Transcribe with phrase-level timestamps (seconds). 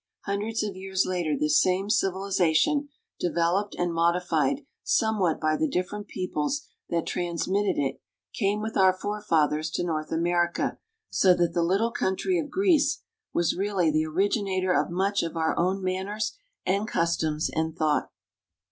[0.25, 6.07] Hundreds of years later this same civilization, developed and modified some what by the different
[6.07, 8.01] peoples that transmitted it,
[8.33, 10.79] came with our forefathers to North America;
[11.11, 15.55] so that the little country of Greece was really the originator of much of our
[15.55, 18.09] own manners and customs and thought.